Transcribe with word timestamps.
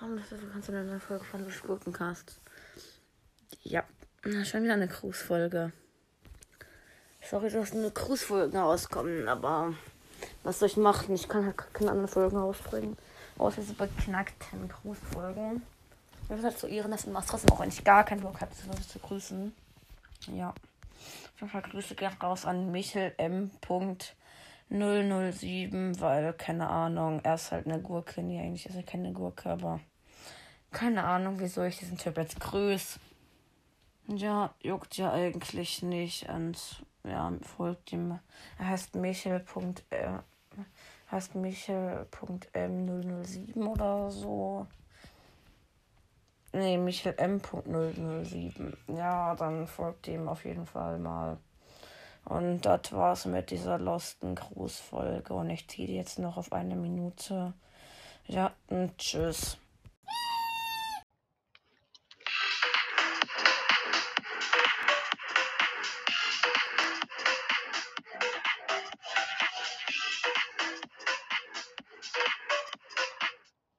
Hallo, 0.00 0.16
du 0.30 0.48
kannst 0.52 0.68
eine 0.68 0.84
neue 0.84 1.00
Folge 1.00 1.24
von 1.24 1.44
Lusch 1.44 1.62
Gurkencast. 1.62 2.40
Ja, 3.62 3.84
schon 4.44 4.62
wieder 4.62 4.74
eine 4.74 4.88
Cruise-Folge. 4.88 5.72
Sorry, 7.20 7.50
dass 7.50 7.72
eine 7.72 7.90
Cruise-Folgen 7.90 8.56
rauskommen, 8.56 9.28
aber 9.28 9.74
was 10.44 10.60
soll 10.60 10.68
ich 10.68 10.76
machen? 10.76 11.14
Ich 11.14 11.28
kann 11.28 11.44
halt 11.44 11.56
keine 11.74 11.90
anderen 11.90 12.08
Folgen 12.08 12.36
rausbringen. 12.36 12.96
Außer 13.38 13.60
diese 13.60 13.74
beknackten 13.74 14.68
Cruise-Folgen. 14.68 15.62
Ich 16.24 16.30
will 16.30 16.42
halt 16.42 16.58
zu 16.58 16.66
ihren, 16.68 16.90
das 16.90 17.06
macht 17.06 17.28
trotzdem, 17.28 17.50
auch 17.52 17.60
wenn 17.60 17.68
ich 17.68 17.84
gar 17.84 18.04
keinen 18.04 18.22
Bock 18.22 18.40
habe, 18.40 18.52
das 18.70 18.88
zu 18.88 18.98
grüßen. 18.98 19.54
Ja. 20.32 20.50
Auf 20.50 21.40
jeden 21.40 21.50
Fall 21.50 21.62
Grüße 21.62 21.94
gehen 21.94 22.12
raus 22.22 22.44
an 22.44 22.70
Michel 22.70 23.14
M. 23.18 23.50
007, 24.70 26.00
weil, 26.00 26.32
keine 26.34 26.68
Ahnung, 26.68 27.20
er 27.22 27.34
ist 27.34 27.52
halt 27.52 27.66
eine 27.66 27.80
Gurke. 27.80 28.22
Nee, 28.22 28.40
eigentlich 28.40 28.66
ist 28.66 28.76
er 28.76 28.82
keine 28.82 29.12
Gurke, 29.12 29.50
aber 29.50 29.80
keine 30.70 31.04
Ahnung, 31.04 31.36
wieso 31.38 31.62
ich 31.62 31.78
diesen 31.78 31.96
Typ 31.96 32.18
jetzt 32.18 32.38
grüße. 32.40 33.00
Ja, 34.08 34.54
juckt 34.60 34.96
ja 34.96 35.12
eigentlich 35.12 35.82
nicht. 35.82 36.28
Und 36.28 36.84
ja, 37.04 37.32
folgt 37.42 37.92
ihm. 37.92 38.18
Er 38.58 38.68
heißt 38.68 38.94
Michel. 38.94 39.44
Äh, 39.90 40.18
heißt 41.10 41.34
Michel.m007 41.34 43.66
oder 43.66 44.10
so. 44.10 44.66
Nee, 46.52 46.78
Michel 46.78 47.14
M.007. 47.16 48.76
Ja, 48.88 49.34
dann 49.34 49.66
folgt 49.66 50.08
ihm 50.08 50.28
auf 50.28 50.44
jeden 50.44 50.66
Fall 50.66 50.98
mal. 50.98 51.38
Und 52.24 52.62
das 52.62 52.92
war's 52.92 53.24
mit 53.26 53.50
dieser 53.50 53.78
Losten 53.78 54.34
Grußfolge. 54.34 55.34
Und 55.34 55.50
ich 55.50 55.68
ziehe 55.68 55.88
jetzt 55.88 56.18
noch 56.18 56.36
auf 56.36 56.52
eine 56.52 56.76
Minute. 56.76 57.54
Ja, 58.26 58.52
und 58.68 58.96
tschüss. 58.98 59.58